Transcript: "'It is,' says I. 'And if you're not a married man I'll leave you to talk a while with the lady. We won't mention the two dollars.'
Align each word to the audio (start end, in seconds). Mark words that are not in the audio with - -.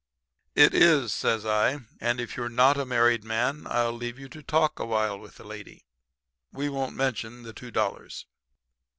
"'It 0.55 0.73
is,' 0.73 1.13
says 1.13 1.45
I. 1.45 1.81
'And 1.99 2.19
if 2.19 2.35
you're 2.35 2.49
not 2.49 2.75
a 2.75 2.87
married 2.87 3.23
man 3.23 3.67
I'll 3.67 3.91
leave 3.93 4.17
you 4.17 4.29
to 4.29 4.41
talk 4.41 4.79
a 4.79 4.85
while 4.87 5.19
with 5.19 5.35
the 5.35 5.43
lady. 5.43 5.85
We 6.51 6.69
won't 6.69 6.95
mention 6.95 7.43
the 7.43 7.53
two 7.53 7.69
dollars.' 7.69 8.25